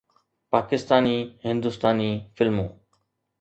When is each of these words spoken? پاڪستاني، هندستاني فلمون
پاڪستاني، 0.51 1.17
هندستاني 1.45 2.09
فلمون 2.35 2.69